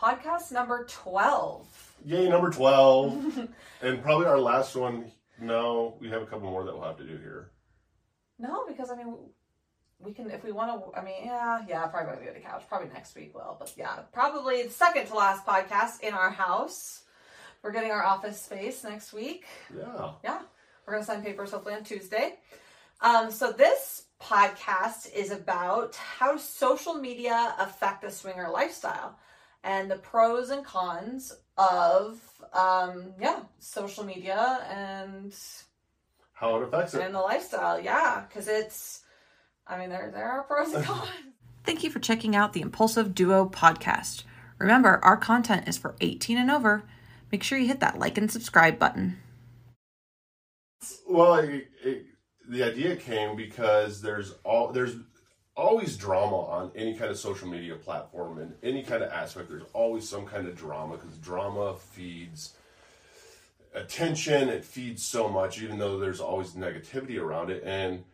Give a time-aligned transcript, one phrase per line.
[0.00, 1.94] podcast number 12.
[2.04, 3.48] Yay, number 12.
[3.82, 5.10] and probably our last one.
[5.40, 7.50] No, we have a couple more that we'll have to do here.
[8.38, 9.16] No, because I mean,
[9.98, 12.62] we can, if we want to, I mean, yeah, yeah, probably going to the couch.
[12.68, 13.56] Probably next week will.
[13.58, 17.02] But yeah, probably the second to last podcast in our house.
[17.62, 19.44] We're getting our office space next week.
[19.76, 20.12] Yeah.
[20.22, 20.40] Yeah.
[20.86, 22.36] We're going to sign papers hopefully on Tuesday.
[23.00, 29.18] Um, so this podcast is about how social media affect the swinger lifestyle
[29.64, 32.20] and the pros and cons of
[32.52, 35.34] um yeah social media and
[36.32, 37.02] how it affects it.
[37.02, 39.02] and the lifestyle yeah because it's
[39.66, 41.08] i mean there there are pros and cons.
[41.64, 44.22] Thank you for checking out the impulsive duo podcast.
[44.58, 46.82] Remember our content is for 18 and over.
[47.30, 49.18] Make sure you hit that like and subscribe button.
[51.06, 52.06] Well it, it,
[52.48, 54.94] the idea came because there's all there's
[55.58, 59.50] always drama on any kind of social media platform and any kind of aspect.
[59.50, 62.54] There's always some kind of drama because drama feeds
[63.74, 64.48] attention.
[64.48, 67.64] It feeds so much, even though there's always negativity around it.
[67.64, 68.04] And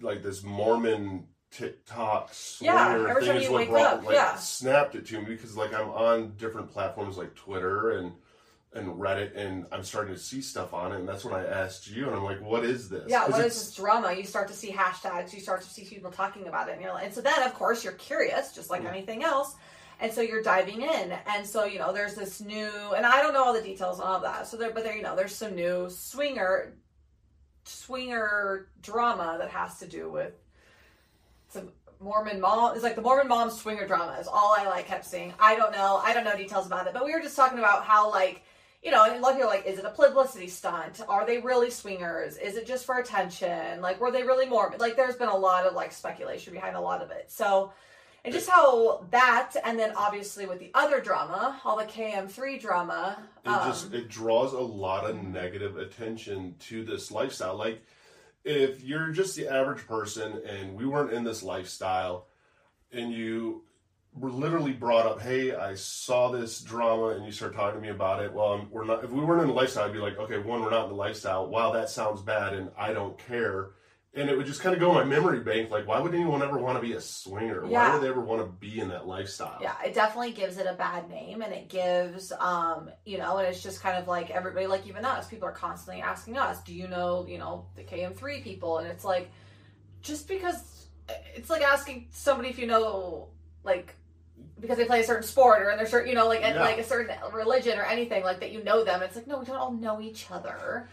[0.00, 4.34] like this Mormon TikTok yeah, thing is what brought up, like yeah.
[4.34, 8.12] snapped it to me because like I'm on different platforms like Twitter and
[8.74, 11.90] and Reddit and I'm starting to see stuff on it, and that's when I asked
[11.90, 14.12] you, and I'm like, "What is this?" Yeah, what is this drama?
[14.12, 16.92] You start to see hashtags, you start to see people talking about it, and you're
[16.92, 18.88] like, and so then of course you're curious, just like mm.
[18.88, 19.56] anything else,
[20.00, 23.34] and so you're diving in, and so you know there's this new, and I don't
[23.34, 25.54] know all the details on all that, so there, but there you know there's some
[25.54, 26.74] new swinger,
[27.64, 30.32] swinger drama that has to do with
[31.48, 31.70] some
[32.00, 35.32] Mormon mom is like the Mormon mom swinger drama is all I like kept seeing.
[35.38, 37.84] I don't know, I don't know details about it, but we were just talking about
[37.84, 38.42] how like
[38.82, 41.00] you know, and a lot of people are like, is it a publicity stunt?
[41.08, 42.36] Are they really swingers?
[42.36, 43.80] Is it just for attention?
[43.80, 44.80] Like, were they really Mormon?
[44.80, 47.30] Like, there's been a lot of like speculation behind a lot of it.
[47.30, 47.72] So,
[48.24, 53.18] and just how that, and then obviously with the other drama, all the KM3 drama,
[53.44, 57.56] it um, just it draws a lot of negative attention to this lifestyle.
[57.56, 57.82] Like,
[58.44, 62.26] if you're just the average person and we weren't in this lifestyle,
[62.92, 63.62] and you
[64.14, 67.88] were literally brought up, hey, I saw this drama, and you start talking to me
[67.88, 68.32] about it.
[68.32, 69.04] Well, we're not.
[69.04, 70.96] If we weren't in the lifestyle, I'd be like, okay, one, we're not in the
[70.96, 71.48] lifestyle.
[71.48, 73.70] Wow, that sounds bad, and I don't care.
[74.14, 75.70] And it would just kind of go in my memory bank.
[75.70, 77.64] Like, why would anyone ever want to be a swinger?
[77.64, 77.88] Yeah.
[77.88, 79.56] Why would they ever want to be in that lifestyle?
[79.62, 83.48] Yeah, it definitely gives it a bad name, and it gives, um, you know, and
[83.48, 86.74] it's just kind of like everybody, like even us, people are constantly asking us, do
[86.74, 88.76] you know, you know, the KM3 people?
[88.76, 89.30] And it's like,
[90.02, 90.88] just because
[91.34, 93.28] it's like asking somebody if you know,
[93.64, 93.96] like
[94.62, 96.58] because they play a certain sport or in their certain, you know, like yeah.
[96.58, 98.52] like a certain religion or anything like that.
[98.52, 99.02] You know them.
[99.02, 100.88] It's like no, we don't all know each other.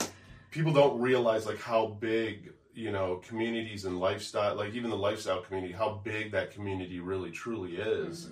[0.52, 5.42] People don't realize like how big you know communities and lifestyle, like even the lifestyle
[5.42, 8.26] community, how big that community really truly is.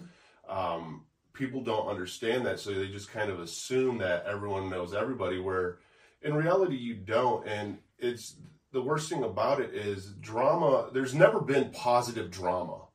[0.50, 0.58] Mm-hmm.
[0.58, 1.04] Um,
[1.34, 5.40] people don't understand that, so they just kind of assume that everyone knows everybody.
[5.40, 5.78] Where
[6.24, 8.38] in reality, you don't, and it's
[8.72, 10.90] the worst thing about it is drama.
[10.92, 12.87] There's never been positive drama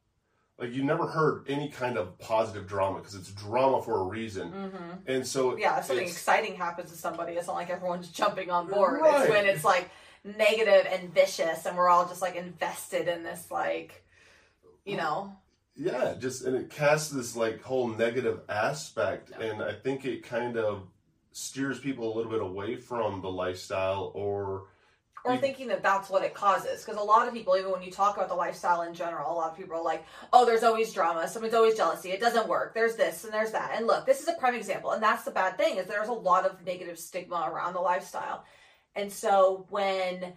[0.63, 4.53] like you never heard any kind of positive drama because it's drama for a reason.
[4.53, 4.91] Mm-hmm.
[5.09, 8.69] And so yeah, if something exciting happens to somebody, it's not like everyone's jumping on
[8.69, 9.01] board.
[9.01, 9.23] Right.
[9.23, 9.91] It's when it's like
[10.23, 14.05] negative and vicious, and we're all just like invested in this like,
[14.85, 15.37] you know.
[15.75, 20.57] Yeah, just and it casts this like whole negative aspect, and I think it kind
[20.57, 20.85] of
[21.33, 24.69] steers people a little bit away from the lifestyle or
[25.25, 26.85] or thinking that that's what it causes.
[26.85, 29.35] Because a lot of people, even when you talk about the lifestyle in general, a
[29.35, 31.29] lot of people are like, oh, there's always drama.
[31.29, 32.11] Someone's always jealousy.
[32.11, 32.75] It doesn't work.
[32.75, 33.73] There's this and there's that.
[33.77, 34.91] And look, this is a prime example.
[34.91, 38.45] And that's the bad thing is there's a lot of negative stigma around the lifestyle.
[38.97, 40.33] And so when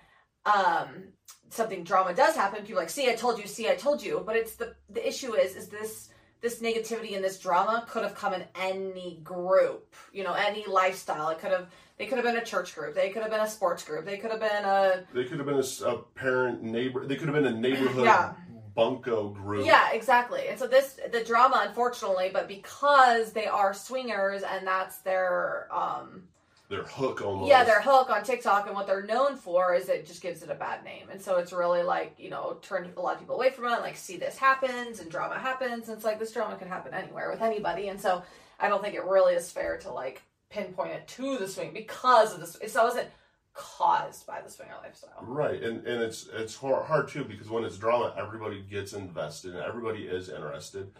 [0.45, 1.09] um,
[1.49, 4.21] something drama does happen, people are like, see, I told you, see, I told you.
[4.25, 6.09] But it's the, the issue is, is this,
[6.45, 11.29] this negativity and this drama could have come in any group, you know, any lifestyle.
[11.29, 12.93] It could have, they could have been a church group.
[12.93, 14.05] They could have been a sports group.
[14.05, 15.05] They could have been a.
[15.11, 17.07] They could have been a, a parent neighbor.
[17.07, 18.33] They could have been a neighborhood yeah.
[18.75, 19.65] bunco group.
[19.65, 20.47] Yeah, exactly.
[20.47, 26.25] And so this the drama, unfortunately, but because they are swingers and that's their um
[26.69, 27.49] their hook almost.
[27.49, 30.49] Yeah, their hook on TikTok and what they're known for is it just gives it
[30.49, 31.07] a bad name.
[31.11, 33.81] And so it's really like, you know, turn a lot of people away from it,
[33.81, 35.87] like see this happens and drama happens.
[35.87, 37.89] And it's like this drama can happen anywhere with anybody.
[37.89, 38.23] And so
[38.59, 42.33] I don't think it really is fair to like pinpoint it to the swing because
[42.33, 42.55] of this.
[42.55, 43.09] It wasn't
[43.53, 45.17] caused by the swinger lifestyle.
[45.21, 49.55] Right, and and it's it's hard, hard too because when it's drama, everybody gets invested
[49.55, 50.91] and everybody is interested,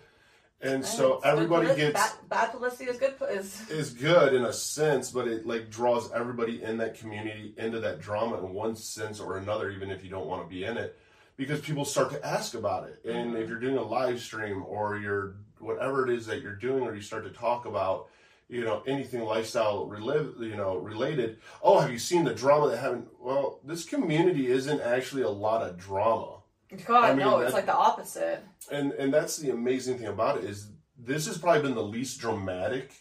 [0.61, 5.11] and, so everybody gets bad, bad, publicity is good is is good in a sense,
[5.11, 9.37] but it like draws everybody in that community into that drama in one sense or
[9.37, 10.97] another, even if you don't want to be in it.
[11.37, 13.41] Because people start to ask about it, and mm-hmm.
[13.41, 16.95] if you're doing a live stream or you're whatever it is that you're doing, or
[16.95, 18.07] you start to talk about,
[18.47, 21.37] you know, anything lifestyle relive, you know, related.
[21.61, 23.07] Oh, have you seen the drama that haven't?
[23.19, 26.37] Well, this community isn't actually a lot of drama,
[26.85, 28.43] God, I mean, no, it's like the opposite.
[28.71, 32.19] and and that's the amazing thing about it is this has probably been the least
[32.19, 32.93] dramatic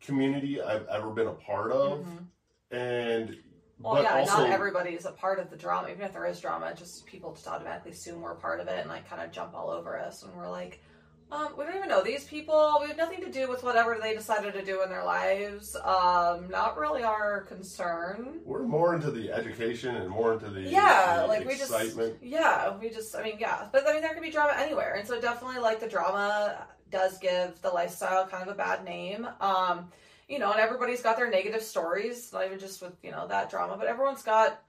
[0.00, 2.26] community I've ever been a part of, Mhm.
[2.70, 3.36] and
[3.78, 5.88] Well, but yeah, also not everybody is a part of the drama.
[5.90, 8.88] Even if there is drama, just people just automatically assume we're part of it and
[8.88, 10.22] like kind of jump all over us.
[10.22, 10.82] And we're like,
[11.32, 12.78] um, we don't even know these people.
[12.80, 15.74] We have nothing to do with whatever they decided to do in their lives.
[15.76, 18.40] Um, not really our concern.
[18.44, 22.16] we're more into the education and more into the Yeah, the like we just, excitement.
[22.22, 25.06] yeah, we just, I mean, yeah, but I mean, there can be drama anywhere, and
[25.06, 29.26] so definitely, like the drama does give the lifestyle kind of a bad name.
[29.40, 29.90] Um,
[30.28, 33.50] you know, and everybody's got their negative stories, not even just with you know that
[33.50, 34.62] drama, but everyone's got,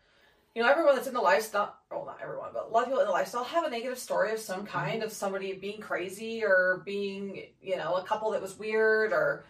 [0.57, 3.01] you know, everyone that's in the lifestyle, well, not everyone, but a lot of people
[3.01, 6.81] in the lifestyle have a negative story of some kind of somebody being crazy or
[6.83, 9.43] being, you know, a couple that was weird or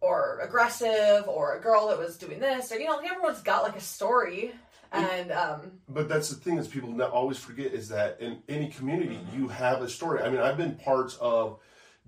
[0.00, 3.76] or aggressive or a girl that was doing this or you know everyone's got like
[3.76, 4.52] a story
[4.92, 8.68] and um But that's the thing is people not always forget is that in any
[8.68, 9.42] community Mm-hmm.
[9.42, 10.22] you have a story.
[10.22, 11.58] I mean, I've been parts of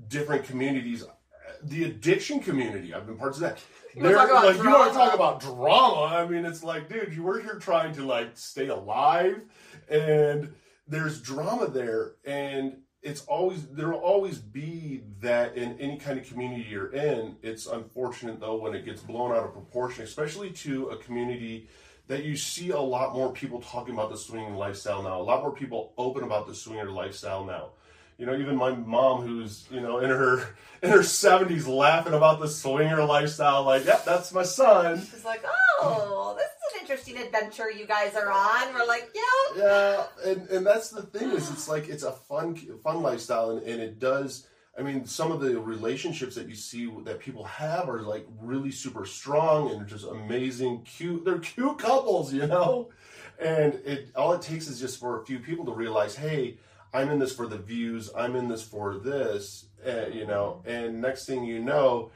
[0.08, 1.04] different communities.
[1.64, 3.58] The addiction community, I've been parts of that.
[3.96, 5.10] You wanna talk about like you want to drama.
[5.10, 6.14] talk about drama.
[6.14, 9.42] I mean, it's like, dude, you were here trying to like stay alive,
[9.88, 10.52] and
[10.87, 16.26] there's drama there, and it's always there will always be that in any kind of
[16.28, 17.37] community you're in.
[17.42, 21.69] It's unfortunate though when it gets blown out of proportion, especially to a community
[22.06, 25.20] that you see a lot more people talking about the swinging lifestyle now.
[25.20, 27.70] A lot more people open about the swinger lifestyle now.
[28.20, 32.38] You know, even my mom, who's you know in her in her seventies, laughing about
[32.38, 33.64] the swinger lifestyle.
[33.64, 35.00] Like, yep, that's my son.
[35.00, 35.43] She's like,
[35.81, 38.75] oh, this is an interesting adventure you guys are on.
[38.75, 39.56] We're like, yeah.
[39.56, 43.67] Yeah, and and that's the thing is, it's like it's a fun fun lifestyle, and,
[43.67, 44.46] and it does.
[44.78, 48.70] I mean, some of the relationships that you see that people have are like really
[48.70, 51.25] super strong and just amazing, cute.
[51.25, 52.90] They're cute couples, you know.
[53.38, 56.58] And it all it takes is just for a few people to realize, hey,
[56.92, 58.10] I'm in this for the views.
[58.16, 60.62] I'm in this for this, uh, you know.
[60.66, 62.10] And next thing you know,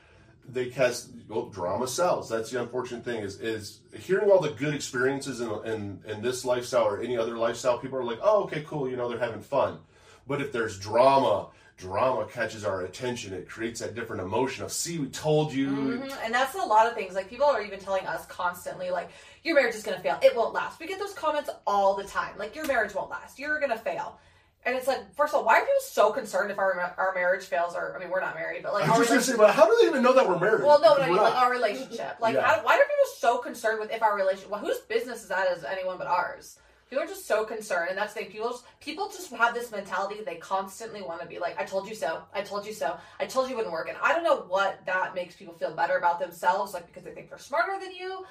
[0.49, 2.29] they cast well, drama sells.
[2.29, 6.45] That's the unfortunate thing is is hearing all the good experiences in, in in this
[6.45, 7.79] lifestyle or any other lifestyle.
[7.79, 8.89] People are like, oh, okay, cool.
[8.89, 9.79] You know, they're having fun.
[10.27, 13.33] But if there's drama, drama catches our attention.
[13.35, 15.69] It creates that different emotion of, see, we told you.
[15.69, 16.17] Mhm.
[16.25, 17.15] And that's a lot of things.
[17.15, 19.11] Like people are even telling us constantly, like
[19.45, 20.19] your marriage is gonna fail.
[20.23, 20.81] It won't last.
[20.81, 22.37] We get those comments all the time.
[22.39, 23.39] Like your marriage won't last.
[23.39, 24.19] You're gonna fail.
[24.67, 27.45] And it's like, first of all, why are people so concerned if our our marriage
[27.45, 27.75] fails?
[27.75, 29.67] Or I mean, we're not married, but like I was just gonna say, but how
[29.67, 30.65] do they even know that we're married?
[30.65, 32.17] Well, no, but I mean, like our relationship.
[32.21, 32.43] Like, Yeah.
[32.47, 34.51] how, why are people so concerned with if our relationship?
[34.51, 35.51] Well, whose business is that?
[35.51, 36.59] Is anyone but ours?
[36.89, 38.31] People are just so concerned, and that's the thing.
[38.31, 40.17] People just, people just have this mentality.
[40.25, 42.23] They constantly want to be like, "I told you so.
[42.35, 42.97] I told you so.
[43.19, 45.73] I told you it wouldn't work." And I don't know what that makes people feel
[45.75, 48.25] better about themselves, like because they think they're smarter than you.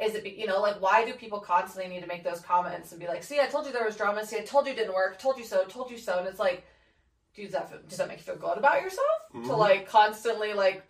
[0.00, 2.92] Is it, be- you know, like why do people constantly need to make those comments
[2.92, 4.24] and be like, "See, I told you there was drama.
[4.24, 5.18] See, I told you it didn't work.
[5.18, 5.64] Told you so.
[5.64, 6.64] Told you so." And it's like,
[7.34, 9.58] dude, does that does that make you feel good about yourself to Mhm.
[9.58, 10.82] like constantly like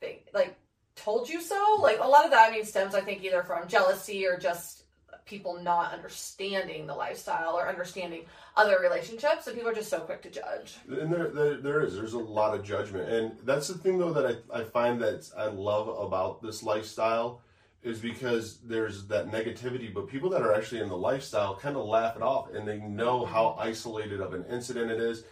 [0.00, 0.56] think, like
[0.96, 3.66] told you so like a lot of that i mean stems i think either from
[3.66, 4.84] jealousy or just
[5.24, 8.24] people not understanding the lifestyle or understanding
[8.56, 11.94] other relationships and people are just so quick to judge And there, there, there is.
[11.96, 15.28] There's a lot of judgment, and that's the thing, though, that I, I find that
[15.36, 17.40] I love about this lifestyle
[17.84, 21.84] is because there's that negativity, but people that are actually in the lifestyle kind of
[21.84, 23.68] laugh it off, and they know how mm-hmm.
[23.68, 25.24] isolated of an incident it is.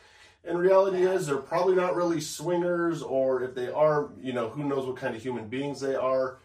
[0.45, 4.65] And reality is, they're probably not really swingers, or if they are, you know, who
[4.65, 6.39] knows what kind of human beings they are.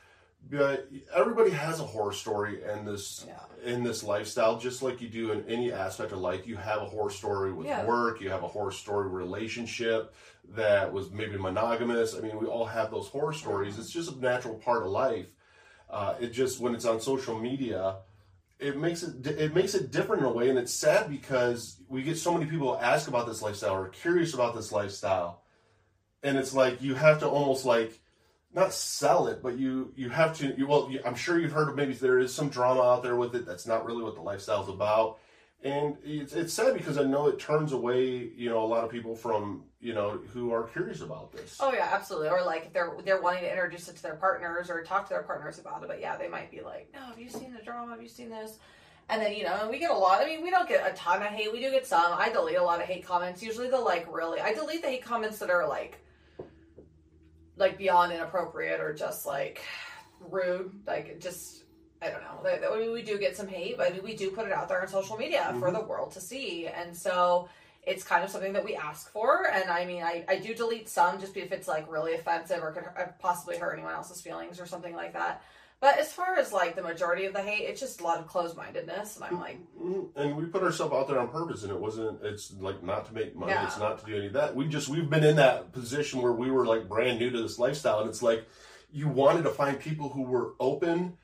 [0.49, 3.39] But everybody has a horror story in this Yeah.
[3.65, 6.47] in this lifestyle, just like you do in any aspect of life.
[6.47, 7.85] You have a horror story with Yeah.
[7.85, 8.21] work.
[8.21, 10.13] You have a horror story relationship
[10.55, 12.15] that was maybe monogamous.
[12.15, 13.73] I mean, we all have those horror stories.
[13.73, 13.81] Mm-hmm.
[13.81, 15.25] It's just a natural part of life.
[15.89, 17.98] Uh, it just when it's on social media,
[18.60, 22.03] it makes it it makes it different in a way, and it's sad because we
[22.03, 25.44] get so many people ask about this lifestyle or curious about this lifestyle,
[26.24, 28.00] and it's like you have to almost like
[28.53, 30.53] not sell it, but you you have to.
[30.58, 33.15] You, well, you, I'm sure you've heard of maybe there is some drama out there
[33.15, 33.46] with it.
[33.46, 35.20] That's not really what the lifestyle's about,
[35.63, 38.91] and it's, it's sad because I know it turns away you know a lot of
[38.91, 41.57] people from you know who are curious about this.
[41.59, 42.29] oh yeah absolutely.
[42.29, 45.13] Or like if they're they're wanting to introduce it to their partners or talk to
[45.13, 47.63] their partners about it but yeah they might be like no have you seen the
[47.63, 47.91] drama?
[47.91, 48.59] Have you seen this?
[49.09, 51.21] And then you know we get a lot i mean we don't get a ton
[51.21, 51.51] of hate.
[51.51, 52.13] We do get some.
[52.13, 53.41] I delete a lot of hate comments.
[53.41, 56.03] Usually the like really i delete the hate comments that are like
[57.57, 59.61] like beyond inappropriate or just like
[60.19, 60.71] rude.
[60.85, 61.63] Like just
[62.01, 62.34] i don't know
[62.74, 64.88] I mean, we do get some hate but we do put it out there on
[64.88, 65.74] social media for Mhm.
[65.74, 67.50] the world to see and so
[67.86, 69.48] it's kind of something that we ask for.
[69.50, 72.74] And I mean, I, I do delete some just if it's like really offensive or
[72.74, 75.42] could uh, possibly hurt anyone else's feelings or something like that.
[75.80, 78.27] But as far as like the majority of the hate, it's just a lot of
[78.27, 79.16] closed mindedness.
[79.16, 80.20] And I'm like, Mm-hmm.
[80.20, 83.13] and we put ourselves out there on purpose and it wasn't it's like not to
[83.13, 83.66] make money Yeah.
[83.68, 86.34] it's not to do any of that we just we've been in that position where
[86.34, 88.46] we were like brand new to this lifestyle and it's like
[88.92, 91.16] you wanted to find people who were open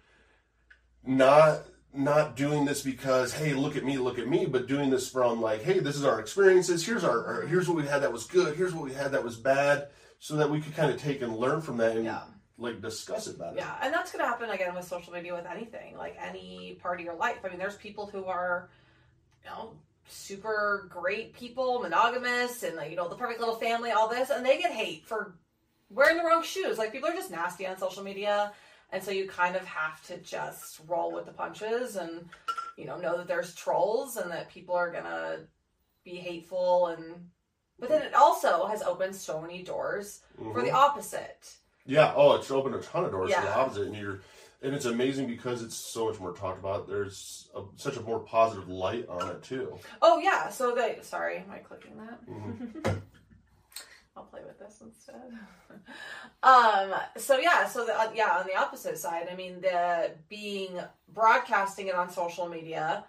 [1.06, 1.62] not
[1.94, 5.40] not doing this because hey look at me look at me but doing this from
[5.42, 8.26] like hey this is our experiences here's our, our here's what we had that was
[8.26, 11.22] good here's what we had that was bad so that we could kind of take
[11.22, 12.22] and learn from that and Yeah.
[12.58, 15.46] like discuss it better Yeah, and that's going to happen again with social media with
[15.46, 17.38] anything, like any part of your life.
[17.44, 18.70] I mean, there's people who are,
[19.44, 19.74] you know,
[20.08, 24.46] super great people, monogamous, and like, you know, the perfect little family, all this, and
[24.46, 25.36] they get hate for
[25.90, 26.78] wearing the wrong shoes.
[26.78, 28.54] Like, people are just nasty on social media,
[28.94, 32.30] and so you kind of have to just roll with the punches and,
[32.78, 35.40] you know, know that there's trolls and that people are going to
[36.06, 37.30] be hateful and.
[37.80, 41.54] But then it also has opened so many doors for the opposite.
[41.86, 42.14] Yeah.
[42.16, 44.22] Oh, it's opened a ton of doors for the opposite, and you're,
[44.62, 46.88] and it's amazing because it's so much more talked about.
[46.88, 49.78] There's a, such a more positive light on it too.
[50.02, 52.26] Oh yeah, so they sorry, am I clicking that?
[52.30, 53.02] Mhm.
[54.16, 55.16] I'll play with this instead.
[56.44, 60.80] um so yeah, so the, uh, yeah, on the opposite side, I mean the being
[61.14, 63.06] broadcasting it on social media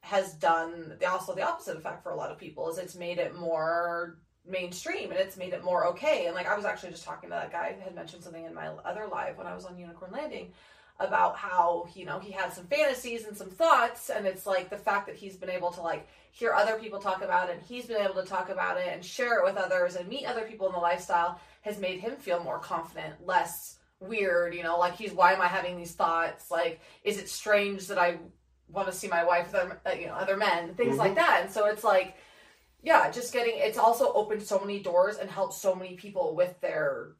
[0.00, 3.18] has done the also the opposite effect for a lot of people is it's made
[3.18, 6.26] it more mainstream and it's made it more okay.
[6.26, 8.54] And like I was actually just talking to that guy who had mentioned something in
[8.54, 10.52] my other live when I was on Unicorn Landing
[11.00, 14.76] about how you know he had some fantasies and some thoughts and it's like the
[14.76, 17.86] fact that he's been able to like hear other people talk about it and he's
[17.86, 20.68] been able to talk about it and share it with others and meet other people
[20.68, 25.12] in the lifestyle has made him feel more confident less weird you know like he's
[25.12, 26.50] why am i having these thoughts?
[26.50, 28.18] Like is it strange that i
[28.68, 30.74] want to see my wife with other, uh, you know other men?
[30.74, 32.16] Things like that and so it's like
[32.84, 36.60] yeah just getting it's also opened so many doors and helped so many people with
[36.60, 37.12] their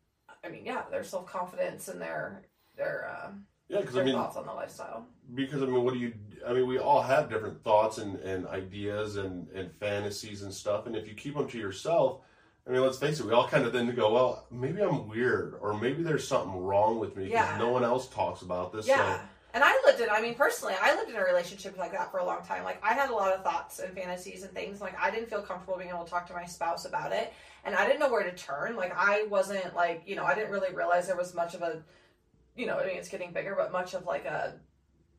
[0.44, 2.42] i mean yeah their self-confidence and their
[2.76, 6.00] their um Yeah, because I mean, thoughts on the lifestyle because I mean, what do
[6.00, 6.12] you?
[6.46, 10.86] I mean, we all have different thoughts and, and ideas and, and fantasies and stuff,
[10.86, 12.20] and if you keep them to yourself,
[12.66, 15.58] I mean, let's face it, we all kind of then go, well, maybe I'm weird,
[15.60, 17.58] or maybe there's something wrong with me because Yeah.
[17.58, 18.86] no one else talks about this.
[18.86, 19.16] Yeah.
[19.16, 19.20] So,
[19.54, 22.18] And I lived in, I mean, personally, I lived in a relationship like that for
[22.18, 22.64] a long time.
[22.64, 24.80] Like, I had a lot of thoughts and fantasies and things.
[24.80, 27.32] Like, I didn't feel comfortable being able to talk to my spouse about it.
[27.64, 28.76] And I didn't know where to turn.
[28.76, 31.82] Like, I wasn't, like, you know, I didn't really realize there was much of a,
[32.56, 34.54] you know, I mean, it's getting bigger, but much of like a,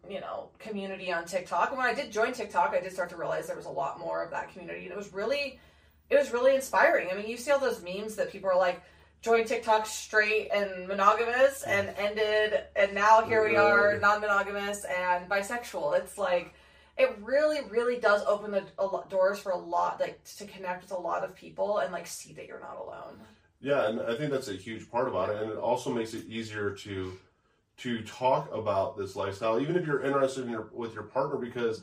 [0.09, 1.69] you know, community on TikTok.
[1.69, 3.99] And when I did join TikTok, I did start to realize there was a lot
[3.99, 4.83] more of that community.
[4.83, 5.59] And it was really,
[6.09, 7.09] it was really inspiring.
[7.11, 8.81] I mean, you see all those memes that people are like,
[9.25, 15.27] joined TikTok straight and monogamous and ended, and now here we are, non monogamous and
[15.27, 15.97] bisexual.
[15.97, 16.53] It's like,
[16.95, 20.83] it really, really does open the a lot, doors for a lot, like to connect
[20.83, 23.19] with a lot of people and like see that you're not alone.
[23.59, 26.25] yeah, and I think that's a huge part about it, and it also makes it
[26.27, 27.17] easier to
[27.77, 31.82] to talk about this lifestyle, even if you're interested in your with your partner, because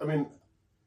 [0.00, 0.26] I mean.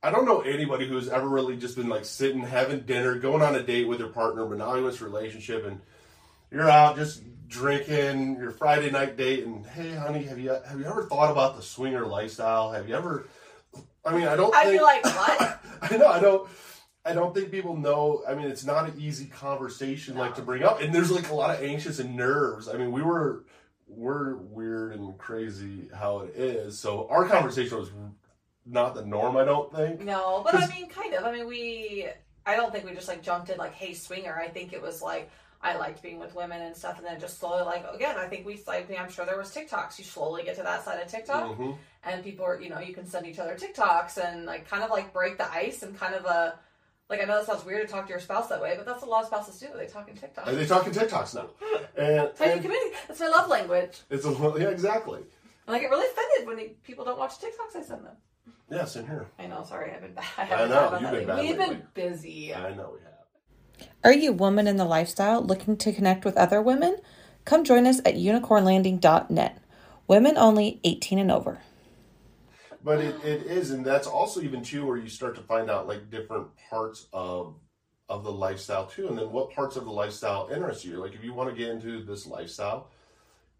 [0.03, 3.53] I don't know anybody who's ever really just been like sitting, having dinner, going on
[3.53, 5.79] a date with their partner, monogamous relationship, and
[6.49, 7.21] you're out just
[7.51, 11.55] drinking your Friday night date, and hey, honey, have you have you ever thought about
[11.55, 12.71] the swinger lifestyle?
[12.71, 13.27] Have you ever?
[14.03, 14.55] I mean, I don't.
[14.55, 15.59] I'd think, be like, what?
[15.81, 16.49] I know, I don't.
[17.03, 18.23] I don't think people know.
[18.27, 21.35] I mean, it's not an easy conversation like to bring up, and there's like a
[21.35, 22.67] lot of anxious and nerves.
[22.67, 23.43] I mean, we were
[23.95, 26.79] we're weird and crazy how it is.
[26.79, 27.91] So our conversation was
[28.65, 29.37] not the norm.
[29.37, 30.01] I don't think.
[30.01, 31.23] No, but I mean, kind of.
[31.25, 32.07] I mean, we.
[32.45, 34.35] I don't think we just like jumped in like, hey, swinger.
[34.35, 35.29] I think it was like
[35.61, 38.17] I liked being with women and stuff, and then just slowly like again.
[38.17, 38.89] I think we like.
[38.97, 39.97] I'm sure there was TikToks.
[39.99, 41.77] You slowly get to that side of TikTok, Mhm.
[42.03, 44.89] and people are you know you can send each other TikToks and like kind of
[44.89, 46.57] like break the ice and kind of a.
[47.11, 49.01] Like I know that sounds weird to talk to your spouse that way, but that's
[49.01, 49.67] what a lot of spouses do.
[49.75, 50.47] They talk in TikTok.
[50.47, 51.47] And they talking TikToks now,
[51.97, 52.95] and, Type in and community.
[53.05, 53.99] That's my love language.
[54.09, 55.19] it's a yeah, exactly.
[55.67, 58.15] And I get really offended when they, people don't watch TikToks I send them.
[58.69, 59.27] Yes, in here.
[59.37, 59.65] I know.
[59.67, 60.23] Sorry, I've been bad.
[60.37, 61.75] I haven't know, you've been bad We've lately.
[61.75, 62.55] been busy.
[62.55, 63.89] I know we have.
[64.05, 66.95] Are you a woman in the lifestyle looking to connect with other women?
[67.43, 69.61] Come join us at unicornlanding.net.
[70.07, 71.59] Women only 18 and over.
[72.83, 75.87] But it, it is, and that's also even too where you start to find out
[75.87, 77.55] like different parts of
[78.09, 80.97] of the lifestyle too, and then what parts of the lifestyle interest you.
[80.97, 82.89] Like if you want to get into this lifestyle,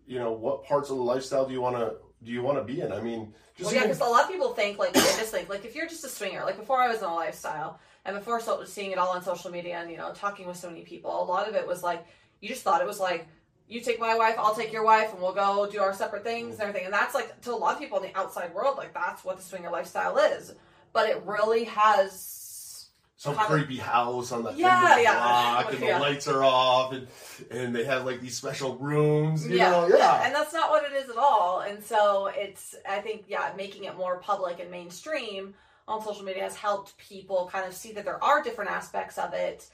[0.08, 2.63] you know, what parts of the lifestyle do you want to do you want to
[2.63, 2.92] be in?
[2.92, 5.32] I mean, just Well, yeah, even- because a lot of people think like they just
[5.32, 8.16] think like if you're just a swinger, like before I was in a lifestyle and
[8.16, 10.82] before so, seeing it all on social media and you know talking with so many
[10.82, 12.06] people, a lot of it was like
[12.42, 13.28] you just thought it was like
[13.72, 16.56] you take my wife, I'll take your wife, and we'll go do our separate things
[16.56, 16.86] and everything.
[16.86, 19.38] And that's like to a lot of people in the outside world, like that's what
[19.38, 20.54] the swinger lifestyle is.
[20.94, 25.04] But it really has some Kind of- creepy house on the Yeah, end of the
[25.04, 25.13] yeah.
[25.13, 25.98] block, and Yeah.
[26.00, 27.08] the lights are off, and
[27.51, 29.48] and they have like these special rooms.
[29.48, 30.25] You yeah, know, yeah.
[30.25, 31.60] and that's not what it is at all.
[31.62, 35.54] And so it's, I think, yeah, making it more public and mainstream
[35.88, 39.34] on social media has helped people kind of see that there are different aspects of
[39.34, 39.70] it,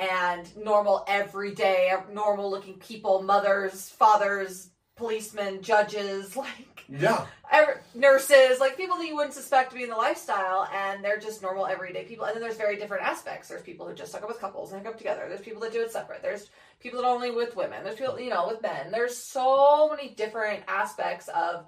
[0.00, 7.26] and normal, everyday, normal looking people, mothers, fathers, policemen, judges, like yeah.
[7.52, 11.18] ev- nurses, like people that you wouldn't suspect to be in the lifestyle, and they're
[11.18, 12.24] just normal everyday people.
[12.24, 13.48] And then there's very different aspects.
[13.48, 15.26] There's people who just hook up with couples and hook up together.
[15.28, 16.22] There's people that do it separate.
[16.22, 16.48] There's
[16.80, 17.84] people that only with women.
[17.84, 18.90] There's people, you know, with men.
[18.90, 21.66] There's so many different aspects of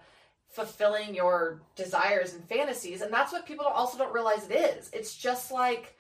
[0.49, 4.91] fulfilling your desires and fantasies, and that's what people also don't realize it is.
[4.93, 5.97] It's just like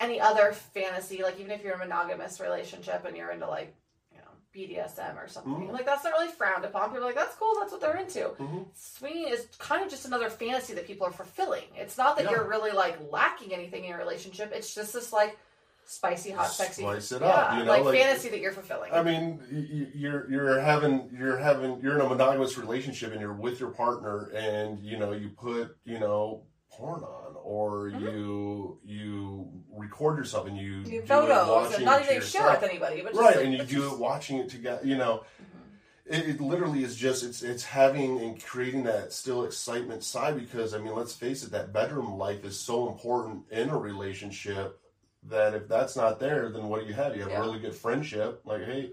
[0.00, 1.22] any other fantasy.
[1.22, 3.74] Like even if you're in a monogamous relationship and you're into like
[4.12, 4.24] you know
[4.54, 5.72] BDSM or something, Mhm.
[5.72, 6.90] like that's not really frowned upon.
[6.90, 7.54] People are like that's cool.
[7.60, 8.30] That's what they're into.
[8.38, 8.66] Mhm.
[8.74, 11.64] Swinging is kind of just another fantasy that people are fulfilling.
[11.76, 12.32] It's not that Yeah.
[12.32, 14.52] you're really like lacking anything in your relationship.
[14.52, 15.38] It's just this like
[15.86, 18.90] spicy, hot, sexy, Spice it yeah, up, you know, like, like- fantasy that you're fulfilling.
[18.92, 23.60] I mean, you're you're having you're having you're in a monogamous relationship and you're with
[23.60, 26.42] your partner, and you know you put you know
[26.76, 28.00] porn on, or Mhm.
[28.00, 33.00] you you record yourself and you, You do photos and not even share with anybody,
[33.02, 34.84] but just right, like, and you do just- it watching it together.
[34.86, 35.68] You know, Mhm.
[36.06, 40.74] it, it literally is just it's it's having and creating that still excitement side because
[40.74, 44.80] I mean, let's face it, that bedroom life is so important in a relationship
[45.24, 47.16] that if that's not there, then what do you have?
[47.16, 47.38] You have Yeah.
[47.38, 48.92] a really good friendship, like hey,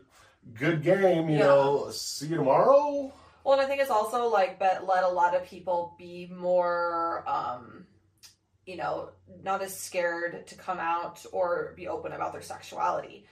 [0.54, 1.46] good game, you Yeah.
[1.46, 3.12] know, see you tomorrow.
[3.44, 7.24] Well, and I think it's also like but let a lot of people be more,
[7.28, 7.86] um,
[8.66, 9.10] you know,
[9.44, 13.26] not as scared to come out or be open about their sexuality.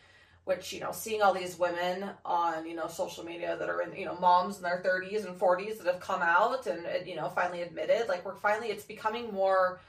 [0.46, 3.96] Which you know, seeing all these women on you know social media that are in
[3.96, 7.30] you know moms in their thirties and forties that have come out and you know
[7.30, 9.80] finally admitted, like we're finally it's becoming more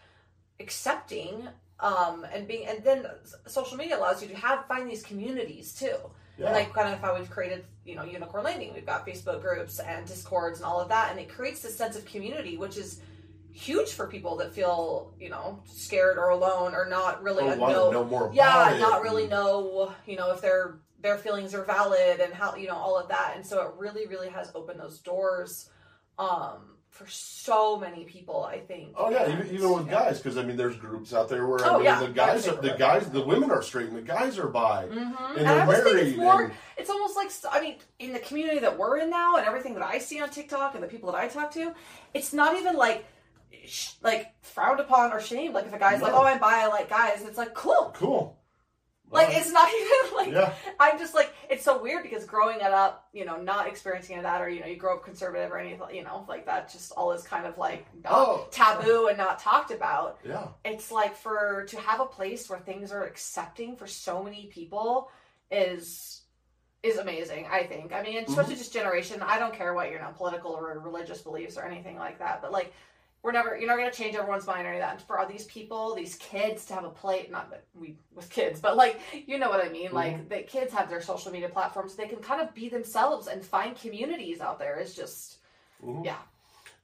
[0.59, 1.49] accepting.
[1.79, 3.07] Um, and being and then
[3.47, 5.97] social media allows you to have find these communities too.
[6.41, 6.47] Yeah.
[6.47, 8.73] And like kind of how we've created, you know, Unicorn Landing.
[8.75, 11.97] We've got Facebook groups and Discords and all of that, and it creates this sense
[11.97, 13.03] of community, which is
[13.53, 17.91] huge for people that feel, you know, scared or alone or not really or know,
[17.91, 22.33] know more yeah, not really know, you know, if their their feelings are valid and
[22.33, 23.33] how you know all of that.
[23.37, 25.71] And so it really, really has opened those doors
[26.19, 28.45] um, for so many people.
[28.45, 28.95] I think.
[28.97, 29.93] Oh yeah, And, even, even with yeah.
[29.93, 32.01] guys, because I mean, there's groups out there where I Oh, mean, yeah.
[32.01, 35.37] the guys, are, the guys, the women are straight and the guys are bi, Mhm.
[35.39, 36.09] and they're I married.
[36.09, 36.43] it's more.
[36.45, 39.75] and, It's almost like I mean, in the community that we're in now, and everything
[39.75, 41.75] that I see on TikTok and the people that I talk to,
[42.15, 43.05] it's not even like
[43.67, 45.55] sh- like frowned upon or shamed.
[45.55, 47.93] Like if a guy's like, "Oh, I'm bi, I like guys," it's like cool.
[47.95, 48.37] cool.
[49.11, 52.63] Like it's not even like yeah, I'm just like it's so weird because growing it
[52.73, 55.81] up, you know, not experiencing that, or you know, you grow up conservative or anything,
[55.93, 58.47] you know, like that, just all is kind of like Oh.
[58.51, 60.47] taboo and not talked about yeah.
[60.65, 65.11] it's like for to have a place where things are accepting for so many people
[65.51, 66.23] is
[66.83, 68.31] is amazing i think i mean Mm-hmm.
[68.31, 71.97] especially just generation i don't care what your know, political or religious beliefs or anything
[71.97, 72.73] like that but like
[73.23, 75.27] we're never you're not going to change everyone's mind or any of that for all
[75.27, 78.99] these people these kids to have a plate not that we with kids but like
[79.27, 80.29] you know what i mean like Mm-hmm.
[80.29, 83.77] the kids have their social media platforms they can kind of be themselves and find
[83.79, 85.37] communities out there it's just
[85.85, 86.05] Mhm.
[86.05, 86.17] yeah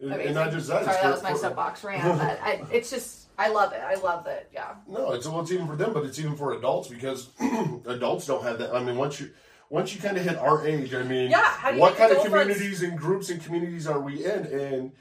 [0.01, 0.27] And, amazing.
[0.27, 0.85] and not just that.
[0.85, 3.81] sorry it's that was my for- soapbox rant but I, it's just i love it
[3.83, 4.49] i love it.
[4.53, 7.29] yeah No, it's well, it's even for them, but it's even for adults because
[7.87, 8.75] adults don't have that.
[8.75, 9.31] I mean, once you
[9.69, 12.11] once you kind of hit our age, I mean, Yeah, how do you what kind
[12.13, 12.47] of adult friends?
[12.55, 14.47] communities and groups and communities are we in?
[14.47, 14.93] And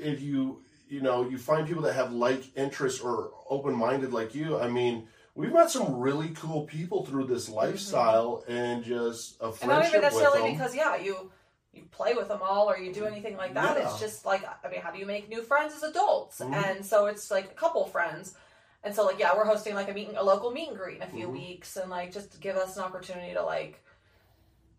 [0.00, 0.62] if you
[0.94, 4.68] you know you find people that have like interests or open minded like you, I
[4.68, 5.08] mean.
[5.36, 9.62] We've met some really cool people through this lifestyle and just a Mm-hmm.
[9.62, 11.32] and not even necessarily because yeah you
[11.72, 13.82] you play with them all or you do anything like that Yeah.
[13.84, 16.54] it's just like i mean how do you make new friends as adults Mhm.
[16.70, 18.36] and so it's like a couple friends
[18.84, 21.02] and so like yeah we're hosting like a meet a local meet and greet in
[21.02, 21.32] a few Mhm.
[21.32, 23.82] weeks and like just give us an opportunity to like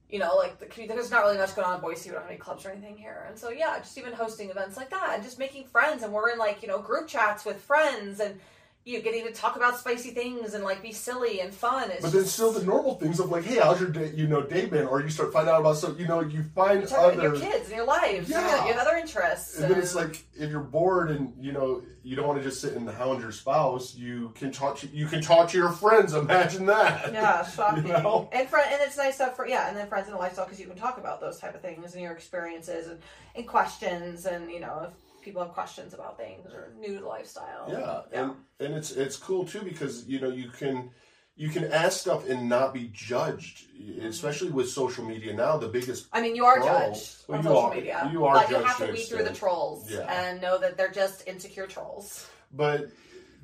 [0.09, 2.21] you know like the community there's not really much going on in boise we don't
[2.21, 3.25] have any clubs or anything here.
[3.27, 6.03] And so yeah just even hosting events like that and just making friends.
[6.03, 8.39] And we're in like you know group chats with friends and
[8.85, 12.03] you know, getting to talk about spicy things and like be silly and fun it's
[12.03, 14.11] But then just- still the normal things of like, hey, how's your day?
[14.15, 14.85] You know, day been?
[14.85, 17.67] Or you start finding out about so You know, you find you about your kids
[17.67, 18.29] and your lives.
[18.29, 18.67] Yeah.
[18.67, 19.59] You have other interests.
[19.59, 22.61] And then it's like if you're bored and you know you don't want to just
[22.61, 24.77] sit and hound your spouse, you can talk.
[24.77, 26.13] To, you can talk to your friends.
[26.13, 27.11] Imagine that.
[27.11, 27.87] yeah, shocking.
[27.87, 28.29] You know?
[28.31, 30.59] And friend, and it's nice stuff for yeah, and then friends in a lifestyle because
[30.59, 32.99] you can talk about those type of things and your experiences and,
[33.35, 37.65] and questions and you know if people have questions about things or new to lifestyle.
[37.67, 38.21] Yeah, yeah.
[38.21, 40.91] and and it's it's cool too because you know you can
[41.35, 43.65] you can ask stuff and not be judged,
[44.01, 45.57] especially with social media now.
[45.57, 48.25] The biggest I mean, you are Oh, judged well, on you social are- media, you
[48.25, 50.05] are but you have to to weed through the trolls Yeah.
[50.17, 52.27] and know that they're just insecure trolls.
[52.53, 52.87] but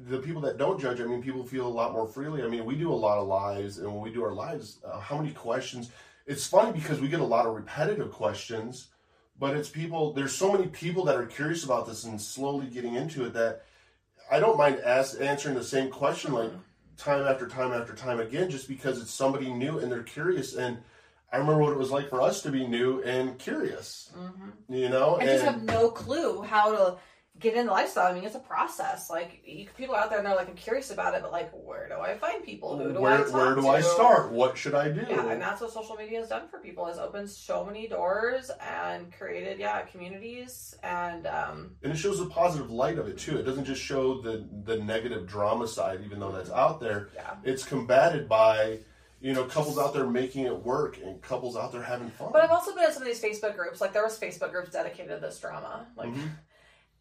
[0.10, 2.42] the people that don't judge, I mean, people feel a lot more freely.
[2.42, 5.00] I mean, we do a lot of lives, and when we do our lives, uh,
[5.00, 5.92] how many questions?
[6.26, 8.88] It's funny because we get a lot of repetitive questions,
[9.40, 10.14] but it's people.
[10.14, 13.64] There's so many people that are curious about this and slowly getting into it that
[14.32, 16.52] I don't mind ask, answering the same question like
[16.98, 20.56] time after time after time again, just because it's somebody new and they're curious.
[20.56, 20.78] And
[21.32, 24.74] I remember what it was like for us to be new and curious, mm-hmm.
[24.74, 26.98] you know, I just have no clue how to
[27.42, 28.08] get in the lifestyle.
[28.08, 29.10] I mean, it's a process.
[29.10, 31.90] Like you, people out there, and they're like, I'm curious about it, but like, where
[31.90, 32.78] do I find people?
[32.78, 33.68] Who do I where talk where do to?
[33.68, 34.32] I start?
[34.32, 35.02] What should I do?
[35.10, 36.86] Yeah, and that's what social media has done for people.
[36.86, 42.28] Has opened so many doors and created, yeah, communities and um, and it shows the
[42.28, 43.38] positive light of it too.
[43.38, 47.10] It doesn't just show the the negative drama side, even though that's out there.
[47.16, 47.36] yeah.
[47.44, 48.80] It's combated by
[49.20, 52.30] you know couples out there making it work and couples out there having fun.
[52.34, 53.82] But I've also been in some of these Facebook groups.
[53.82, 55.88] Like there was Facebook groups dedicated to this drama.
[55.96, 56.30] Like Mhm.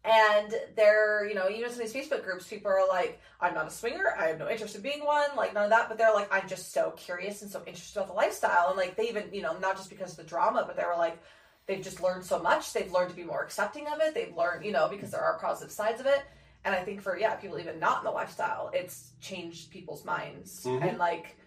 [0.03, 3.71] And they're, you know, even in these Facebook groups, people are like, I'm not a
[3.71, 6.33] swinger, I have no interest in being one, like none of that, but they're like,
[6.33, 8.69] I'm just so curious and so interested about the lifestyle.
[8.69, 10.97] And like they even, you know, not just because of the drama, but they were
[10.97, 11.21] like,
[11.67, 12.73] they've just learned so much.
[12.73, 14.15] They've learned to be more accepting of it.
[14.15, 16.23] They've learned, you know, because there are positive sides of it.
[16.65, 20.63] And I think for yeah, people even not in the lifestyle, it's changed people's minds.
[20.65, 20.89] Mhm.
[20.89, 21.37] And like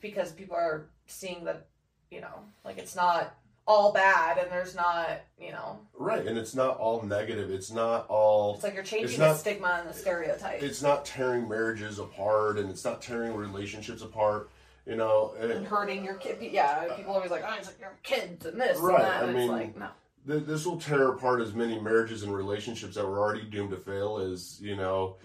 [0.00, 1.66] because people are seeing that,
[2.10, 3.34] you know, like it's not
[3.66, 7.50] all bad and there's not, you know, right, and it's not all negative.
[7.50, 8.54] It's not all.
[8.54, 10.62] it's like you're changing the stigma and the stereotype.
[10.62, 14.50] It's not tearing marriages apart, and it's not tearing relationships apart.
[14.84, 16.38] You know, and and hurting your kid.
[16.40, 19.30] Yeah, people always like, oh, it's like your kids and this Right, and.
[19.30, 19.88] I mean, it's like, no.
[20.26, 23.76] Th- this will tear apart as many marriages and relationships that were already doomed to
[23.76, 25.16] fail as you know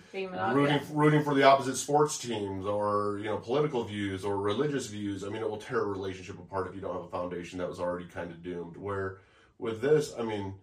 [0.53, 5.23] rooting rooting for the opposite sports teams or you know political views or religious views.
[5.23, 7.69] I mean, it will tear a relationship apart if you don't have a foundation that
[7.69, 8.77] was already kind of doomed.
[8.77, 9.19] Where
[9.59, 10.55] with this, I mean,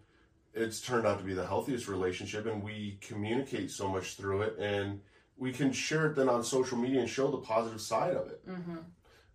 [0.53, 4.59] it's turned out to be the healthiest relationship, and we communicate so much through it,
[4.59, 5.01] and
[5.37, 8.49] we can share it then on social media and show the positive side of it.
[8.49, 8.77] Mm-hmm.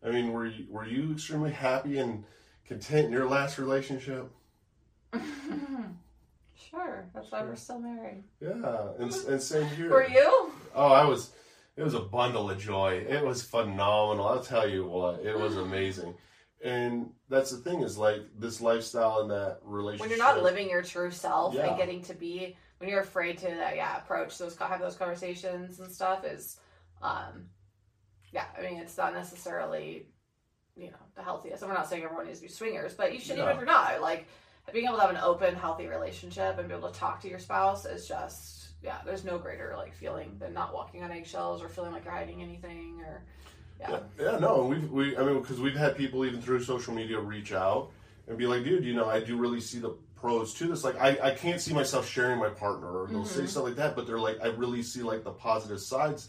[0.02, 2.24] I mean, were you, were you extremely happy and
[2.66, 4.32] content in your last relationship?
[6.56, 8.24] sure, that's why we're still married.
[8.42, 9.90] Yeah, and, and same here.
[9.90, 10.52] Were you?
[10.76, 11.32] Oh, I was.
[11.76, 13.06] It was a bundle of joy.
[13.08, 14.28] It was phenomenal.
[14.28, 15.22] I'll tell you what.
[15.24, 16.14] It was amazing.
[16.62, 20.02] And that's the thing is like this lifestyle and that relationship.
[20.02, 21.68] When you're not living your true self Yeah.
[21.68, 25.80] and getting to be, when you're afraid to, uh, yeah, approach those, have those conversations
[25.80, 26.58] and stuff is,
[27.02, 27.46] um,
[28.34, 30.08] yeah, I mean, it's not necessarily,
[30.76, 31.62] you know, the healthiest.
[31.62, 33.52] And we're not saying everyone needs to be swingers, but you should, even No.
[33.52, 34.28] if you're not, like,
[34.74, 37.40] being able to have an open, healthy relationship and be able to talk to your
[37.40, 41.70] spouse is just, yeah, there's no greater, like, feeling than not walking on eggshells or
[41.70, 43.24] feeling like you're hiding anything or,
[43.80, 44.00] yeah.
[44.18, 45.16] Yeah, yeah no, we've we.
[45.18, 47.92] I mean, because we've had people even through social media reach out
[48.28, 50.84] and be like, "Dude, you know, I do really see the pros to this.
[50.84, 53.48] Like, I, I can't see myself sharing my partner, or they'll say Mhm.
[53.48, 53.96] stuff like that.
[53.96, 56.28] But they're like, I really see like the positive sides.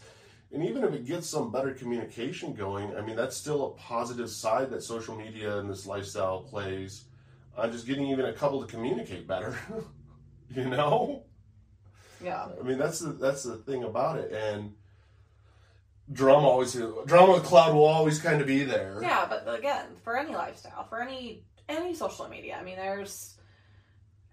[0.53, 4.29] And even if it gets some better communication going, I mean, that's still a positive
[4.29, 7.05] side that social media and this lifestyle plays
[7.57, 9.55] on just getting even a couple to communicate better.
[10.55, 11.23] you know,
[12.23, 12.47] Yeah.
[12.59, 14.73] I mean, that's the that's the thing about it, and
[16.11, 16.73] drama always
[17.05, 18.99] drama cloud will always kind of be there.
[19.01, 23.37] Yeah, but again, for any lifestyle, for any any social media, I mean, there's.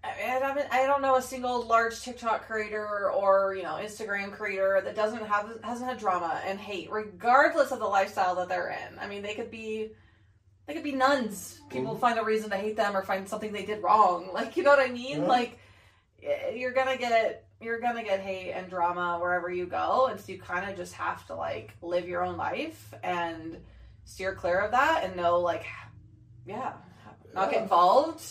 [0.01, 3.73] I, mean, I haven't- I don't know a single large TikTok creator or you know
[3.81, 8.47] Instagram creator that doesn't have hasn't had drama and hate, regardless of the lifestyle that
[8.47, 8.97] they're in.
[8.97, 9.91] I mean, they could be
[10.69, 11.59] they could be nuns.
[11.69, 11.99] People Mhm.
[11.99, 14.29] find a reason to hate them or find something they did wrong.
[14.33, 15.21] Like you know what I mean?
[15.23, 15.27] Yeah.
[15.27, 15.57] Like
[16.53, 20.39] you're gonna get you're gonna get hate and drama wherever you go, and so you
[20.39, 23.65] kind of just have to like live your own life and
[24.05, 25.65] steer clear of that and know like
[26.45, 26.73] yeah
[27.33, 28.23] not get involved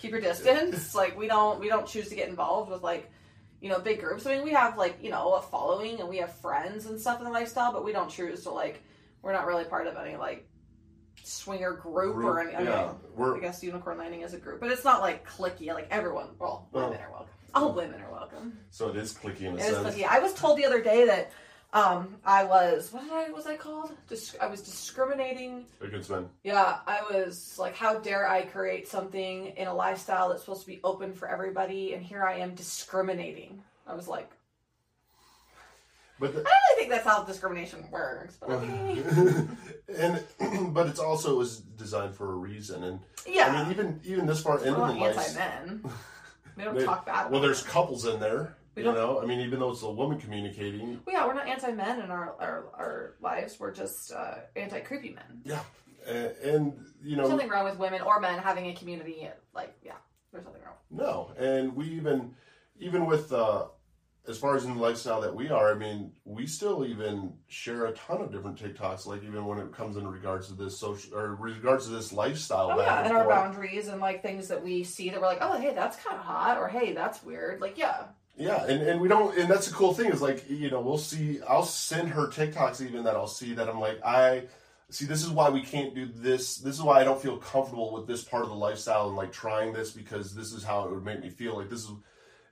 [0.00, 3.10] keep your distance like we don't we don't choose to get involved with like
[3.60, 6.18] you know big groups i mean we have like you know a following and we
[6.18, 8.80] have friends and stuff in the lifestyle but we don't choose to like
[9.22, 10.46] we're not really part of any like
[11.26, 12.92] swinger group, or any I mean, yeah,
[13.34, 16.68] I guess unicorn landing is a group but it's not like clicky like everyone well
[16.72, 19.60] Well- women are welcome all women are welcome so it is clicky in a it
[19.60, 19.94] is sense.
[19.96, 21.30] clicky i was told the other day that
[21.72, 26.28] um i was what i was i called Dis- i was discriminating Against men.
[26.42, 30.66] yeah, I was like, how dare I create something in a lifestyle that's supposed to
[30.66, 33.62] be open for everybody, and here I am discriminating.
[33.86, 34.30] I was like,
[36.20, 39.02] But the, I don't really think that's how discrimination works, but okay.
[39.98, 40.24] and
[40.74, 44.26] but it's also it was designed for a reason, and yeah, I mean even even
[44.26, 45.18] this far into the not life.
[45.18, 45.84] anti-men.
[46.56, 47.22] We don't They- talk bad.
[47.22, 48.56] About Well, there's couples in there.
[48.76, 51.34] We You don't- know, I mean, even though it's a woman communicating, Well, yeah, we're
[51.34, 53.58] not anti-men in our our, our lives.
[53.58, 55.58] We're just uh, anti-creepy men.
[56.06, 56.72] and, and
[57.02, 59.28] you There's know, nothing wrong with women or men having a community.
[59.52, 59.94] Like, yeah,
[60.30, 60.76] there's nothing wrong.
[60.92, 62.36] no, and we even
[62.78, 63.64] even with uh,
[64.26, 67.86] as far as in the lifestyle that we are, I mean, we still even share
[67.86, 69.06] a ton of different TikToks.
[69.06, 72.70] Like even when it comes in regards to this social or regards to this lifestyle.
[72.72, 75.38] Oh yeah, and and our boundaries and like things that we see that we're like,
[75.42, 77.60] oh hey, that's kind of hot, or hey, that's weird.
[77.60, 78.04] Like yeah,
[78.36, 80.98] Yeah, and, and we don't, and that's the cool thing is like, you know, we'll
[80.98, 84.44] see, I'll send her TikToks even that I'll see that I'm like, I
[84.90, 86.56] see, this is why we can't do this.
[86.56, 89.32] This is why I don't feel comfortable with this part of the lifestyle and like
[89.32, 91.56] trying this because this is how it would make me feel.
[91.56, 91.90] Like, this is,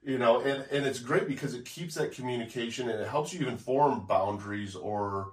[0.05, 3.41] you know, and, and it's great because it keeps that communication and it helps you
[3.41, 5.33] even form boundaries or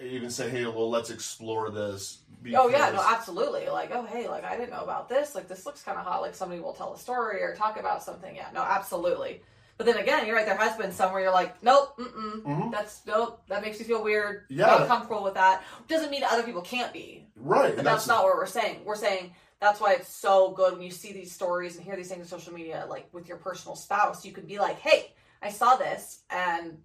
[0.00, 2.18] even say, hey, well, let's explore this.
[2.54, 3.66] oh yeah, no, absolutely.
[3.68, 5.34] Like oh hey, like I didn't know about this.
[5.34, 6.20] Like this looks kind of hot.
[6.20, 8.34] Like somebody will tell a story or talk about something.
[8.36, 9.40] Yeah, no, absolutely.
[9.78, 10.46] But then again, you're right.
[10.46, 12.70] There has been some where you're like, nope, mm-mm, Mhm.
[12.72, 13.42] that's nope.
[13.48, 14.44] That makes me feel weird.
[14.48, 14.66] Yeah.
[14.66, 15.64] not comfortable with that.
[15.88, 17.26] Doesn't mean other people can't be.
[17.36, 17.70] Right.
[17.70, 18.80] But and that's, not what we're saying.
[18.86, 22.08] We're saying that's why it's so good when you see these stories and hear these
[22.08, 24.24] things on social media, like with your personal spouse.
[24.24, 26.78] You could be like, hey, I saw this, and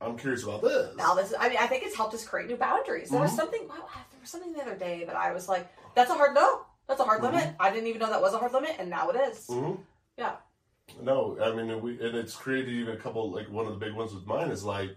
[0.00, 0.96] I'm curious about this.
[0.96, 1.30] now this.
[1.30, 3.10] Is, I mean, I think it's helped us create new boundaries.
[3.10, 3.36] There was Mhm.
[3.36, 3.68] something.
[3.68, 6.66] Wow, there was something the other day that I was like, that's a hard no.
[6.86, 7.32] That's a hard Mhm.
[7.32, 7.54] limit.
[7.58, 9.46] I didn't even know that was a hard limit, and now it is.
[9.48, 9.74] hmm
[10.16, 10.36] Yeah.
[11.00, 13.30] No, I mean, we and it's created even a couple.
[13.30, 14.96] Like one of the big ones with mine is like,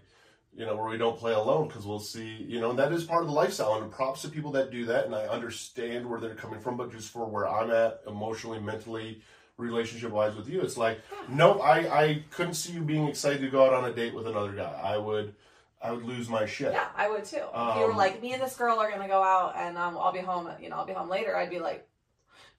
[0.56, 3.04] you know, where we don't play alone because we'll see, you know, and that is
[3.04, 3.74] part of the lifestyle.
[3.74, 6.76] And props to people that do that, and I understand where they're coming from.
[6.78, 9.20] But just for where I'm at emotionally, mentally,
[9.58, 13.48] relationship wise with you, it's like, nope, I I couldn't see you being excited to
[13.50, 14.80] go out on a date with another guy.
[14.82, 15.34] I would,
[15.82, 16.72] I would lose my shit.
[16.72, 17.36] Yeah, I would too.
[17.36, 19.96] if you were Um, like, me and this girl are gonna go out, and um,
[19.98, 20.48] I'll be home.
[20.60, 21.36] You know, I'll be home later.
[21.36, 21.86] I'd be like,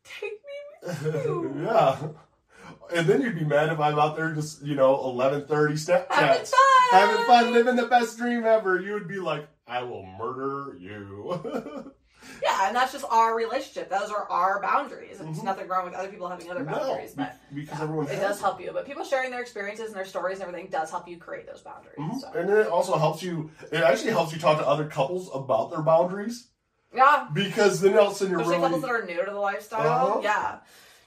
[0.04, 1.62] take me with you.
[1.66, 1.98] yeah.
[2.96, 6.12] And then you'd be mad if I'm out there just, you know, eleven thirty Snapchat.
[6.12, 6.90] Having fun.
[6.92, 11.94] having fun, living the best dream ever, you would be like, I will murder you.
[12.44, 13.90] Yeah, and that's just our relationship.
[13.90, 15.20] Those are our boundaries.
[15.20, 15.44] There's Mhm.
[15.44, 18.60] nothing wrong with other people having other boundaries, be- but because everyone it does help
[18.60, 18.72] you.
[18.74, 21.62] But people sharing their experiences and their stories and everything does help you create those
[21.62, 21.96] boundaries.
[21.98, 22.20] Mhm.
[22.20, 22.28] So.
[22.36, 23.50] And then it also helps you.
[23.72, 26.50] It actually helps you talk to other couples about their boundaries
[26.94, 29.32] Yeah, because then all of a sudden you're especially really, couples that are new to
[29.32, 30.08] the lifestyle.
[30.08, 30.20] Uh-huh.
[30.22, 30.58] Yeah,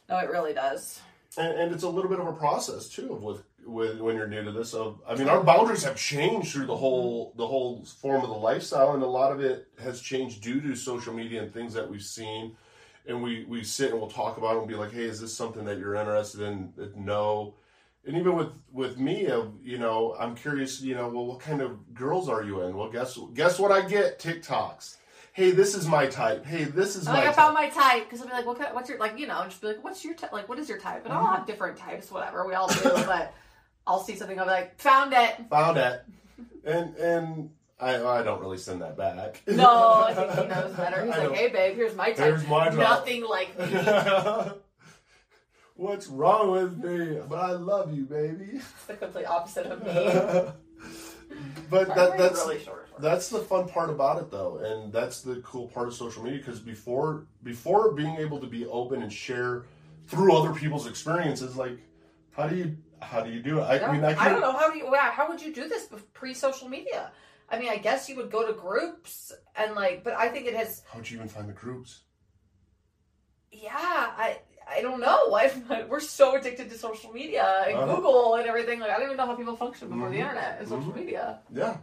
[0.09, 1.01] no, it really does.
[1.37, 4.43] And, and it's a little bit of a process too with with when you're new
[4.45, 4.75] to this.
[4.75, 8.37] Of I mean, our boundaries have changed through the whole the whole form of the
[8.37, 11.89] lifestyle, and a lot of it has changed due to social media and things that
[11.89, 12.57] we've seen.
[13.07, 15.35] And we we sit and we'll talk about it and be like, hey, is this
[15.35, 16.73] something that you're interested in?
[16.97, 17.55] No.
[18.07, 20.81] And even with with me, of you know, I'm curious.
[20.81, 22.77] You know, well, what kind of girls are you in?
[22.77, 24.19] Well, guess guess what I get?
[24.19, 24.97] TikToks.
[25.33, 26.45] Hey, this is my type.
[26.45, 27.37] Hey, this is I'm my like, I type.
[27.37, 29.61] found my type because I'll be like, what, kind- what's your like, you know, just
[29.61, 30.33] be like, what's your type?
[30.33, 31.05] Like, what is your type?
[31.05, 31.35] And I'll Mm-hmm.
[31.37, 32.47] have different types, whatever.
[32.47, 33.33] We all do, but
[33.87, 34.39] I'll see something.
[34.39, 35.37] I'll be like, found it.
[35.49, 36.05] found it,
[36.65, 39.43] and and I I don't really send that back.
[39.47, 41.05] No, I think he knows better.
[41.07, 42.17] He's I like, don't- hey, babe, here's my type.
[42.19, 42.79] Here's my type.
[42.79, 44.53] Nothing like me.
[45.77, 47.21] What's wrong with me?
[47.27, 48.51] But I love you, baby.
[48.55, 50.53] It's the complete opposite of me.
[51.71, 52.89] But that that's really short.
[52.99, 56.39] that's the fun part about it though and that's the cool part of social media
[56.39, 59.65] because before before being able to be open and share
[60.07, 61.79] through other people's experiences like
[62.33, 63.93] how do you how do you do it i, Yeah.
[63.93, 66.69] mean i, I, don't know how do you how would you do this pre social
[66.69, 67.13] media?
[67.53, 70.55] I mean, I guess you would go to groups and like, but I think it
[70.55, 70.83] has.
[70.93, 72.03] how'd you even find the groups
[73.51, 74.39] Yeah, I
[74.71, 75.19] I don't know.
[75.89, 77.97] We're so addicted to social media and Uh-huh.
[77.97, 78.79] Google and everything.
[78.81, 80.21] Like, I don't even know how people function before the Mhm.
[80.21, 80.97] internet and social Mhm.
[80.97, 81.41] media.
[81.53, 81.77] yeah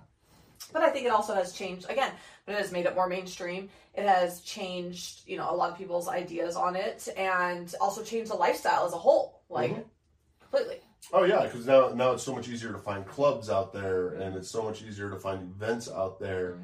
[0.73, 2.12] But I think it also has changed again.
[2.45, 3.69] But it has made it more mainstream.
[3.93, 8.32] It has changed, you know, a lot of people's ideas on it, and also changed
[8.32, 9.84] the lifestyle as a whole, like Mhm.
[10.41, 10.82] completely.
[11.13, 14.36] oh yeah because now now it's so much easier to find clubs out there and
[14.36, 16.58] it's so much easier to find events out there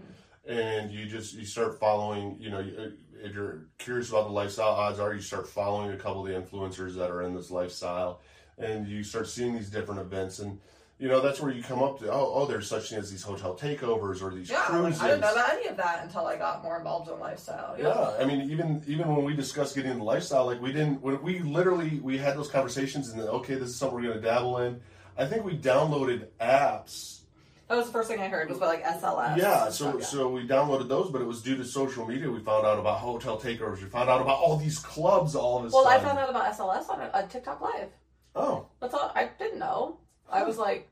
[0.46, 4.70] and you just you start following you know you- if you're curious about the lifestyle
[4.70, 8.20] odds are you start following a couple of the influencers that are in this lifestyle
[8.58, 10.60] and you start seeing these different events and
[11.00, 13.24] you know that's where you come up to oh oh there's such things as these
[13.24, 16.28] hotel takeovers or these Yeah, like, cruises I didn't know about any of that until
[16.28, 17.76] I got more involved in lifestyle.
[17.80, 21.02] yeah, I mean, even even when we discussed getting into lifestyle, like we didn't.
[21.02, 24.16] When we literally we had those conversations, and then okay, this is something we're going
[24.16, 24.80] to dabble in.
[25.18, 27.23] I think we downloaded apps
[27.70, 29.38] That was the first thing I heard It was about like SLS.
[29.38, 32.30] Yeah, so so we downloaded those, but it was due to social media.
[32.30, 33.82] We found out about hotel takeovers.
[33.82, 36.54] We found out about all these clubs all of a well, I found out about
[36.54, 37.90] SLS on a, a TikTok Live.
[38.36, 39.12] Oh, That's all.
[39.16, 39.98] I didn't know.
[40.32, 40.90] I was like,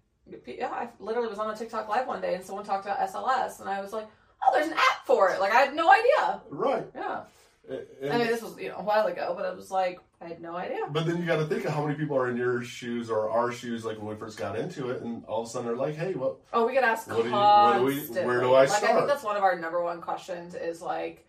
[0.47, 3.59] yeah, I literally was on a TikTok Live one day and someone talked about SLS,
[3.59, 4.07] and I was like,
[4.43, 5.39] oh, there's an app for it.
[5.39, 6.41] Like I had no idea.
[6.49, 6.85] right.
[6.95, 7.21] Yeah.
[7.69, 9.99] A- I and- mean, this was you know a while ago, but it was like
[10.21, 10.77] I had no idea.
[10.91, 13.29] but then you got to think of how many people are in your shoes or
[13.31, 15.75] our shoes, like when we first got into it, and all of a sudden they're
[15.75, 16.35] like, "Hey, what?
[16.53, 18.93] Oh, we get asked What do you- what do we- where do I like, I
[18.93, 21.27] think that's one of our number one questions is like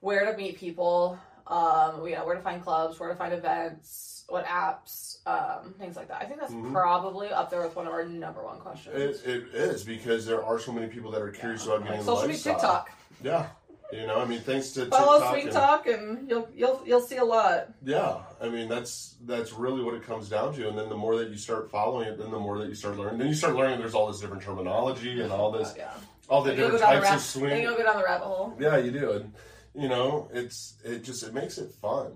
[0.00, 4.24] where to meet people um, you know, where to find clubs, where to find events,
[4.28, 6.20] what apps, um, things like that.
[6.20, 6.72] I think that's Mhm.
[6.72, 9.22] probably up there with one of our number one questions.
[9.22, 12.04] It, it is because there are so many people that are curious about getting Like
[12.04, 12.42] social media.
[12.42, 12.90] TikTok.
[13.22, 13.46] Yeah,
[13.92, 17.00] you know, I mean, thanks to Follow TikTok Sweet and- Talk, and you'll you'll you'll
[17.00, 17.68] see a lot.
[17.84, 20.68] Yeah, I mean that's that's really what it comes down to.
[20.68, 22.96] And then the more that you start following it, then the more that you start
[22.96, 23.18] learning.
[23.18, 25.92] Then you start learning there's all this different terminology and all this, yeah.
[26.28, 27.62] all the different down the types of swing.
[27.62, 28.56] you'll go down the rabbit hole.
[28.58, 29.32] Yeah, you do, and
[29.74, 32.12] you know, it's it just it makes it fun,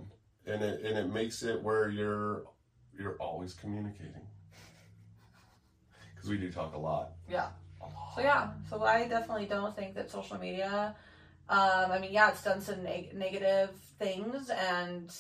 [0.47, 2.45] and it and it makes it where you're
[2.99, 4.27] you're always communicating
[6.15, 7.13] because we do talk a lot.
[7.29, 7.49] Yeah.
[8.15, 10.95] So yeah, so I definitely don't think that social media.
[11.51, 15.13] Um, I mean, yeah, it's done some neg- negative things, and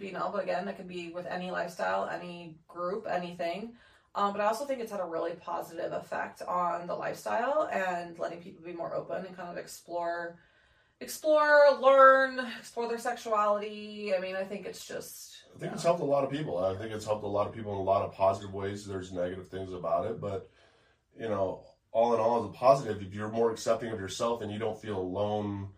[0.00, 3.74] you know, but again, that could be with any lifestyle, any group, anything.
[4.14, 8.18] Um, but I also think it's had a really positive effect on the lifestyle and
[8.18, 10.38] letting people be more open and kind of explore,
[11.02, 14.14] explore, learn, explore their sexuality.
[14.16, 15.42] I mean, I think it's just.
[15.54, 16.56] I think it's helped a lot of people.
[16.56, 18.86] I think it's helped a lot of people in a lot of positive ways.
[18.86, 20.48] There's negative things about it, but
[21.20, 21.64] you know,
[21.96, 24.78] all in all, as a positive, if you're more accepting of yourself and you don't
[24.78, 25.68] feel alone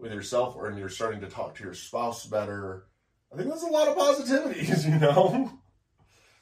[0.00, 2.86] with yourself, or and you're starting to talk to your spouse better,
[3.32, 4.84] I think that's a lot of positivities.
[4.92, 5.52] You know,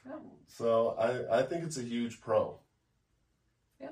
[0.03, 0.13] Yeah.
[0.47, 2.57] so I I think it's a huge pro.
[3.79, 3.89] Yeah.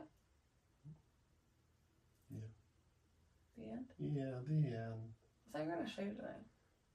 [2.32, 2.40] Yeah.
[3.60, 3.86] The end.
[4.00, 4.94] Yeah, the end.
[5.54, 6.44] I thought you were gonna shave tonight.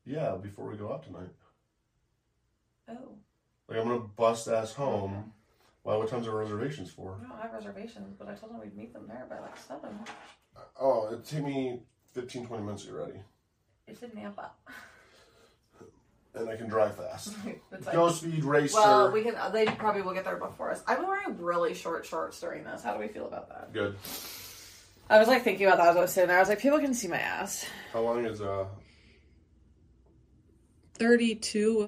[0.05, 1.31] Yeah, before we go out tonight,
[2.89, 3.15] Oh,
[3.69, 5.33] like I'm gonna bust ass home.
[5.91, 5.97] Why?
[5.97, 7.19] What times are reservations for?
[7.19, 9.91] I don't have reservations, but I told them we'd meet them there by like seven.
[10.81, 13.21] Oh, it took me 15, 20 minutes to get ready,
[13.89, 14.51] It's in Nampa.
[16.35, 17.35] and I can drive fast.
[17.73, 18.77] It's like- Go speed racer.
[18.77, 19.35] well, we can.
[19.53, 20.81] They probably will get there before us.
[20.87, 22.83] I'm wearing really short shorts during this.
[22.85, 23.73] How do we feel about that?
[23.73, 23.97] Good.
[25.09, 26.37] I was like thinking about that as I was sitting there.
[26.37, 27.65] I was like, people can see my ass.
[27.93, 28.67] How long is uh?
[30.95, 31.79] Thirty-two.